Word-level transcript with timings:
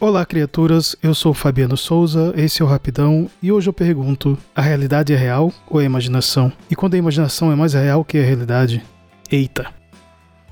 Olá, 0.00 0.24
criaturas. 0.24 0.96
Eu 1.02 1.14
sou 1.14 1.34
Fabiano 1.34 1.76
Souza, 1.76 2.32
esse 2.34 2.62
é 2.62 2.64
o 2.64 2.68
Rapidão 2.68 3.28
e 3.42 3.52
hoje 3.52 3.68
eu 3.68 3.72
pergunto: 3.72 4.38
a 4.56 4.62
realidade 4.62 5.12
é 5.12 5.16
real 5.16 5.52
ou 5.68 5.78
é 5.78 5.84
imaginação? 5.84 6.50
E 6.70 6.74
quando 6.74 6.94
a 6.94 6.96
imaginação 6.96 7.52
é 7.52 7.54
mais 7.54 7.74
real 7.74 8.02
que 8.02 8.16
a 8.16 8.22
realidade? 8.22 8.82
Eita! 9.30 9.79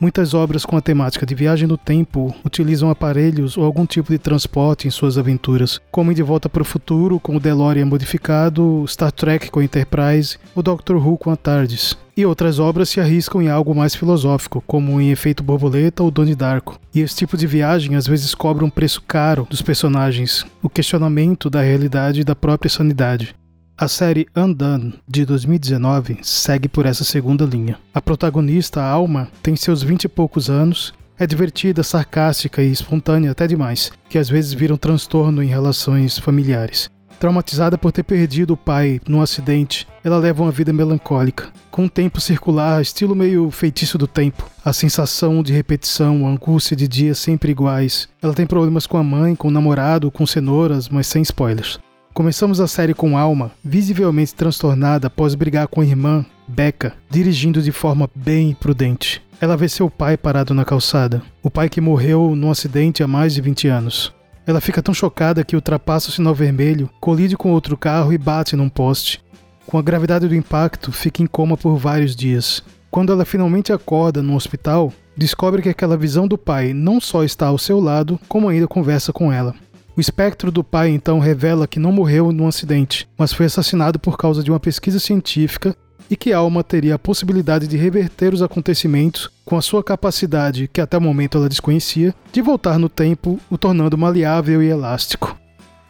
Muitas 0.00 0.32
obras 0.32 0.64
com 0.64 0.78
a 0.78 0.80
temática 0.80 1.26
de 1.26 1.34
viagem 1.34 1.68
no 1.68 1.76
tempo 1.76 2.34
utilizam 2.42 2.88
aparelhos 2.88 3.58
ou 3.58 3.64
algum 3.66 3.84
tipo 3.84 4.10
de 4.10 4.18
transporte 4.18 4.88
em 4.88 4.90
suas 4.90 5.18
aventuras, 5.18 5.78
como 5.90 6.10
em 6.10 6.14
De 6.14 6.22
Volta 6.22 6.48
para 6.48 6.62
o 6.62 6.64
Futuro 6.64 7.20
com 7.20 7.36
o 7.36 7.40
DeLorean 7.40 7.84
modificado, 7.84 8.82
Star 8.88 9.12
Trek 9.12 9.50
com 9.50 9.60
a 9.60 9.64
Enterprise, 9.64 10.38
o 10.54 10.62
Doctor 10.62 10.96
Who 10.96 11.18
com 11.18 11.30
a 11.30 11.36
TARDIS. 11.36 11.98
E 12.16 12.24
outras 12.24 12.58
obras 12.58 12.88
se 12.88 12.98
arriscam 12.98 13.42
em 13.42 13.50
algo 13.50 13.74
mais 13.74 13.94
filosófico, 13.94 14.64
como 14.66 14.98
em 15.02 15.10
Efeito 15.10 15.42
Borboleta 15.42 16.02
ou 16.02 16.10
Doni 16.10 16.34
Darko. 16.34 16.78
E 16.94 17.00
esse 17.00 17.16
tipo 17.16 17.36
de 17.36 17.46
viagem 17.46 17.94
às 17.94 18.06
vezes 18.06 18.34
cobra 18.34 18.64
um 18.64 18.70
preço 18.70 19.02
caro 19.02 19.46
dos 19.50 19.60
personagens, 19.60 20.46
o 20.62 20.70
questionamento 20.70 21.50
da 21.50 21.60
realidade 21.60 22.22
e 22.22 22.24
da 22.24 22.34
própria 22.34 22.70
sanidade. 22.70 23.34
A 23.80 23.88
série 23.88 24.26
Undone, 24.36 24.92
de 25.08 25.24
2019, 25.24 26.18
segue 26.20 26.68
por 26.68 26.84
essa 26.84 27.02
segunda 27.02 27.46
linha. 27.46 27.78
A 27.94 28.02
protagonista, 28.02 28.82
Alma, 28.82 29.26
tem 29.42 29.56
seus 29.56 29.82
vinte 29.82 30.04
e 30.04 30.08
poucos 30.08 30.50
anos, 30.50 30.92
é 31.18 31.26
divertida, 31.26 31.82
sarcástica 31.82 32.62
e 32.62 32.70
espontânea 32.70 33.30
até 33.30 33.46
demais, 33.46 33.90
que 34.06 34.18
às 34.18 34.28
vezes 34.28 34.52
vira 34.52 34.74
um 34.74 34.76
transtorno 34.76 35.42
em 35.42 35.46
relações 35.46 36.18
familiares. 36.18 36.90
Traumatizada 37.18 37.78
por 37.78 37.90
ter 37.90 38.02
perdido 38.02 38.52
o 38.52 38.56
pai 38.56 39.00
num 39.08 39.22
acidente, 39.22 39.88
ela 40.04 40.18
leva 40.18 40.42
uma 40.42 40.52
vida 40.52 40.74
melancólica, 40.74 41.48
com 41.70 41.84
um 41.84 41.88
tempo 41.88 42.20
circular, 42.20 42.82
estilo 42.82 43.16
meio 43.16 43.50
feitiço 43.50 43.96
do 43.96 44.06
tempo. 44.06 44.44
A 44.62 44.74
sensação 44.74 45.42
de 45.42 45.54
repetição, 45.54 46.26
a 46.26 46.30
angústia 46.30 46.76
de 46.76 46.86
dias 46.86 47.18
sempre 47.18 47.50
iguais. 47.50 48.10
Ela 48.20 48.34
tem 48.34 48.44
problemas 48.44 48.86
com 48.86 48.98
a 48.98 49.02
mãe, 49.02 49.34
com 49.34 49.48
o 49.48 49.50
namorado, 49.50 50.10
com 50.10 50.26
cenouras, 50.26 50.90
mas 50.90 51.06
sem 51.06 51.22
spoilers. 51.22 51.78
Começamos 52.20 52.60
a 52.60 52.66
série 52.66 52.92
com 52.92 53.16
Alma, 53.16 53.50
visivelmente 53.64 54.34
transtornada 54.34 55.06
após 55.06 55.34
brigar 55.34 55.66
com 55.68 55.80
a 55.80 55.86
irmã, 55.86 56.22
Becca, 56.46 56.92
dirigindo 57.08 57.62
de 57.62 57.72
forma 57.72 58.10
bem 58.14 58.52
prudente. 58.52 59.22
Ela 59.40 59.56
vê 59.56 59.70
seu 59.70 59.88
pai 59.88 60.18
parado 60.18 60.52
na 60.52 60.62
calçada, 60.62 61.22
o 61.42 61.50
pai 61.50 61.70
que 61.70 61.80
morreu 61.80 62.36
num 62.36 62.50
acidente 62.50 63.02
há 63.02 63.08
mais 63.08 63.32
de 63.32 63.40
20 63.40 63.68
anos. 63.68 64.12
Ela 64.46 64.60
fica 64.60 64.82
tão 64.82 64.92
chocada 64.92 65.42
que 65.42 65.56
ultrapassa 65.56 66.10
o 66.10 66.12
sinal 66.12 66.34
vermelho, 66.34 66.90
colide 67.00 67.38
com 67.38 67.52
outro 67.52 67.74
carro 67.74 68.12
e 68.12 68.18
bate 68.18 68.54
num 68.54 68.68
poste. 68.68 69.24
Com 69.66 69.78
a 69.78 69.82
gravidade 69.82 70.28
do 70.28 70.34
impacto, 70.34 70.92
fica 70.92 71.22
em 71.22 71.26
coma 71.26 71.56
por 71.56 71.78
vários 71.78 72.14
dias. 72.14 72.62
Quando 72.90 73.14
ela 73.14 73.24
finalmente 73.24 73.72
acorda 73.72 74.22
no 74.22 74.36
hospital, 74.36 74.92
descobre 75.16 75.62
que 75.62 75.70
aquela 75.70 75.96
visão 75.96 76.28
do 76.28 76.36
pai 76.36 76.74
não 76.74 77.00
só 77.00 77.24
está 77.24 77.46
ao 77.46 77.56
seu 77.56 77.80
lado, 77.80 78.20
como 78.28 78.46
ainda 78.46 78.68
conversa 78.68 79.10
com 79.10 79.32
ela. 79.32 79.54
O 80.00 80.08
espectro 80.10 80.50
do 80.50 80.64
pai 80.64 80.88
então 80.88 81.18
revela 81.18 81.66
que 81.66 81.78
não 81.78 81.92
morreu 81.92 82.32
num 82.32 82.48
acidente, 82.48 83.06
mas 83.18 83.34
foi 83.34 83.44
assassinado 83.44 83.98
por 83.98 84.16
causa 84.16 84.42
de 84.42 84.50
uma 84.50 84.58
pesquisa 84.58 84.98
científica 84.98 85.76
e 86.08 86.16
que 86.16 86.32
Alma 86.32 86.64
teria 86.64 86.94
a 86.94 86.98
possibilidade 86.98 87.66
de 87.68 87.76
reverter 87.76 88.32
os 88.32 88.40
acontecimentos 88.40 89.28
com 89.44 89.58
a 89.58 89.60
sua 89.60 89.84
capacidade, 89.84 90.70
que 90.72 90.80
até 90.80 90.96
o 90.96 91.02
momento 91.02 91.36
ela 91.36 91.50
desconhecia, 91.50 92.14
de 92.32 92.40
voltar 92.40 92.78
no 92.78 92.88
tempo, 92.88 93.38
o 93.50 93.58
tornando 93.58 93.98
maleável 93.98 94.62
e 94.62 94.70
elástico. 94.70 95.36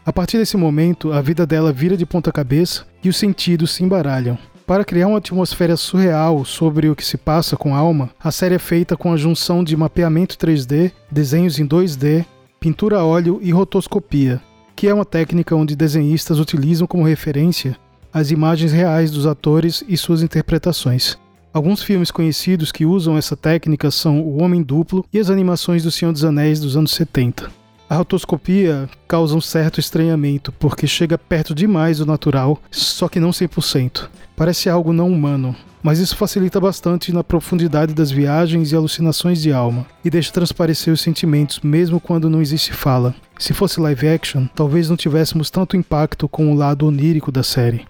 A 0.04 0.12
partir 0.12 0.38
desse 0.38 0.56
momento, 0.56 1.12
a 1.12 1.20
vida 1.20 1.46
dela 1.46 1.72
vira 1.72 1.96
de 1.96 2.04
ponta 2.04 2.32
cabeça 2.32 2.84
e 3.04 3.08
os 3.08 3.16
sentidos 3.16 3.70
se 3.70 3.84
embaralham. 3.84 4.36
Para 4.66 4.84
criar 4.84 5.06
uma 5.06 5.18
atmosfera 5.18 5.76
surreal 5.76 6.44
sobre 6.44 6.88
o 6.88 6.96
que 6.96 7.06
se 7.06 7.16
passa 7.16 7.56
com 7.56 7.76
Alma, 7.76 8.10
a 8.18 8.32
série 8.32 8.56
é 8.56 8.58
feita 8.58 8.96
com 8.96 9.12
a 9.12 9.16
junção 9.16 9.62
de 9.62 9.76
mapeamento 9.76 10.36
3D, 10.36 10.90
desenhos 11.12 11.60
em 11.60 11.66
2D, 11.66 12.26
pintura 12.60 12.98
a 12.98 13.04
óleo 13.06 13.40
e 13.40 13.50
rotoscopia, 13.50 14.38
que 14.76 14.86
é 14.86 14.92
uma 14.92 15.06
técnica 15.06 15.56
onde 15.56 15.74
desenhistas 15.74 16.38
utilizam 16.38 16.86
como 16.86 17.06
referência 17.06 17.74
as 18.12 18.30
imagens 18.30 18.70
reais 18.70 19.10
dos 19.10 19.26
atores 19.26 19.82
e 19.88 19.96
suas 19.96 20.20
interpretações. 20.22 21.16
Alguns 21.54 21.82
filmes 21.82 22.10
conhecidos 22.10 22.70
que 22.70 22.84
usam 22.84 23.16
essa 23.16 23.36
técnica 23.36 23.90
são 23.90 24.20
O 24.20 24.42
Homem 24.42 24.62
Duplo 24.62 25.06
e 25.12 25.18
as 25.18 25.30
animações 25.30 25.82
do 25.82 25.90
Senhor 25.90 26.12
dos 26.12 26.24
Anéis 26.24 26.60
dos 26.60 26.76
anos 26.76 26.90
70. 26.90 27.50
A 27.90 27.96
rotoscopia 27.96 28.88
causa 29.08 29.34
um 29.34 29.40
certo 29.40 29.80
estranhamento, 29.80 30.52
porque 30.52 30.86
chega 30.86 31.18
perto 31.18 31.52
demais 31.52 31.98
do 31.98 32.06
natural, 32.06 32.62
só 32.70 33.08
que 33.08 33.18
não 33.18 33.30
100%. 33.30 34.08
Parece 34.36 34.70
algo 34.70 34.92
não 34.92 35.10
humano, 35.10 35.56
mas 35.82 35.98
isso 35.98 36.16
facilita 36.16 36.60
bastante 36.60 37.12
na 37.12 37.24
profundidade 37.24 37.92
das 37.92 38.12
viagens 38.12 38.70
e 38.70 38.76
alucinações 38.76 39.42
de 39.42 39.52
alma, 39.52 39.84
e 40.04 40.08
deixa 40.08 40.30
transparecer 40.30 40.94
os 40.94 41.00
sentimentos 41.00 41.58
mesmo 41.64 41.98
quando 41.98 42.30
não 42.30 42.40
existe 42.40 42.72
fala. 42.72 43.12
Se 43.36 43.52
fosse 43.52 43.80
live 43.80 44.06
action, 44.06 44.46
talvez 44.54 44.88
não 44.88 44.96
tivéssemos 44.96 45.50
tanto 45.50 45.76
impacto 45.76 46.28
com 46.28 46.52
o 46.52 46.54
lado 46.54 46.86
onírico 46.86 47.32
da 47.32 47.42
série. 47.42 47.86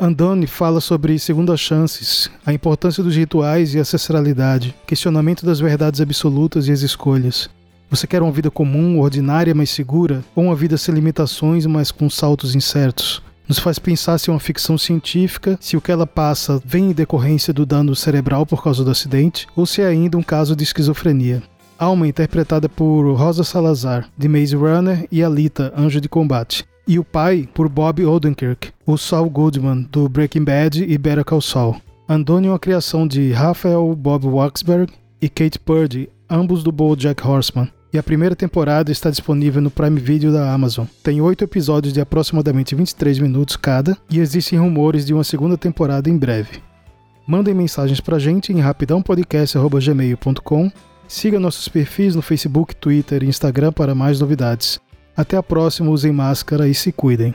Andone 0.00 0.46
fala 0.46 0.80
sobre 0.80 1.18
segundas 1.18 1.60
chances, 1.60 2.30
a 2.46 2.54
importância 2.54 3.02
dos 3.02 3.14
rituais 3.14 3.74
e 3.74 3.78
ancestralidade, 3.78 4.74
questionamento 4.86 5.44
das 5.44 5.60
verdades 5.60 6.00
absolutas 6.00 6.68
e 6.68 6.72
as 6.72 6.80
escolhas. 6.80 7.50
Você 7.92 8.06
quer 8.06 8.22
uma 8.22 8.32
vida 8.32 8.50
comum, 8.50 8.98
ordinária, 9.00 9.54
mas 9.54 9.68
segura, 9.68 10.24
ou 10.34 10.44
uma 10.44 10.56
vida 10.56 10.78
sem 10.78 10.94
limitações, 10.94 11.66
mas 11.66 11.90
com 11.92 12.08
saltos 12.08 12.54
incertos? 12.54 13.22
nos 13.46 13.58
faz 13.58 13.78
pensar 13.78 14.16
se 14.16 14.30
é 14.30 14.32
uma 14.32 14.40
ficção 14.40 14.78
científica, 14.78 15.58
se 15.60 15.76
o 15.76 15.80
que 15.80 15.92
ela 15.92 16.06
passa 16.06 16.58
vem 16.64 16.86
em 16.86 16.92
decorrência 16.92 17.52
do 17.52 17.66
dano 17.66 17.94
cerebral 17.94 18.46
por 18.46 18.62
causa 18.62 18.82
do 18.82 18.90
acidente, 18.90 19.46
ou 19.54 19.66
se 19.66 19.82
é 19.82 19.86
ainda 19.86 20.16
um 20.16 20.22
caso 20.22 20.56
de 20.56 20.64
esquizofrenia. 20.64 21.42
Alma 21.78 22.08
interpretada 22.08 22.66
por 22.66 23.12
Rosa 23.12 23.44
Salazar, 23.44 24.08
de 24.16 24.26
Maze 24.26 24.56
Runner, 24.56 25.06
e 25.12 25.22
Alita, 25.22 25.70
Anjo 25.76 26.00
de 26.00 26.08
Combate. 26.08 26.64
E 26.88 26.98
o 26.98 27.04
pai, 27.04 27.46
por 27.52 27.68
Bob 27.68 28.02
Odenkirk, 28.06 28.70
o 28.86 28.96
Saul 28.96 29.28
Goodman, 29.28 29.86
do 29.92 30.08
Breaking 30.08 30.44
Bad 30.44 30.82
e 30.82 30.96
Better 30.96 31.26
Call 31.26 31.42
Saul. 31.42 31.76
Andoni 32.08 32.46
é 32.46 32.50
uma 32.50 32.58
criação 32.58 33.06
de 33.06 33.32
Raphael 33.32 33.94
Bob 33.94 34.28
Waxberg 34.28 34.90
e 35.20 35.28
Kate 35.28 35.58
Purdy, 35.58 36.08
ambos 36.30 36.62
do 36.62 36.72
BoJack 36.72 37.26
Horseman 37.26 37.68
e 37.92 37.98
a 37.98 38.02
primeira 38.02 38.34
temporada 38.34 38.90
está 38.90 39.10
disponível 39.10 39.60
no 39.60 39.70
Prime 39.70 40.00
Video 40.00 40.32
da 40.32 40.50
Amazon. 40.52 40.86
Tem 41.02 41.20
oito 41.20 41.44
episódios 41.44 41.92
de 41.92 42.00
aproximadamente 42.00 42.74
23 42.74 43.18
minutos 43.18 43.56
cada 43.56 43.94
e 44.08 44.18
existem 44.18 44.58
rumores 44.58 45.04
de 45.04 45.12
uma 45.12 45.24
segunda 45.24 45.58
temporada 45.58 46.08
em 46.08 46.16
breve. 46.16 46.62
Mandem 47.26 47.52
mensagens 47.54 48.00
pra 48.00 48.18
gente 48.18 48.50
em 48.52 48.60
rapidãopodcast.gmail.com 48.60 50.72
Siga 51.12 51.38
nossos 51.38 51.68
perfis 51.68 52.14
no 52.14 52.22
Facebook, 52.22 52.74
Twitter 52.74 53.22
e 53.22 53.26
Instagram 53.26 53.70
para 53.70 53.94
mais 53.94 54.18
novidades. 54.18 54.80
Até 55.14 55.36
a 55.36 55.42
próxima, 55.42 55.90
usem 55.90 56.10
máscara 56.10 56.66
e 56.66 56.74
se 56.74 56.90
cuidem. 56.90 57.34